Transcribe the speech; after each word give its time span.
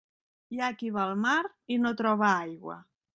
Hi 0.55 0.61
ha 0.61 0.69
qui 0.79 0.87
va 0.95 1.03
al 1.03 1.13
mar 1.25 1.35
i 1.75 1.77
no 1.83 1.91
troba 2.01 2.31
aigua. 2.31 2.79